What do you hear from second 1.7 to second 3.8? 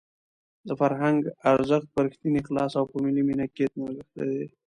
په رښتیني اخلاص او په ملي مینه کې